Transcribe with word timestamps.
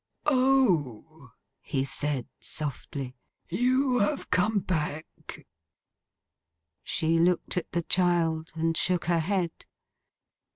'O!' 0.25 1.29
he 1.59 1.83
said 1.83 2.25
softly. 2.39 3.13
'You 3.49 3.99
have 3.99 4.31
come 4.31 4.57
back?' 4.57 5.45
She 6.83 7.19
looked 7.19 7.55
at 7.55 7.71
the 7.71 7.83
child, 7.83 8.51
and 8.55 8.75
shook 8.75 9.05
her 9.05 9.19
head. 9.19 9.51